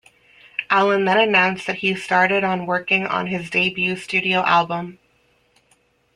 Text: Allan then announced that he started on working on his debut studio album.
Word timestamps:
Allan 0.71 1.05
then 1.05 1.19
announced 1.19 1.67
that 1.67 1.75
he 1.75 1.93
started 1.93 2.43
on 2.43 2.65
working 2.65 3.05
on 3.05 3.27
his 3.27 3.51
debut 3.51 3.95
studio 3.95 4.39
album. 4.43 4.97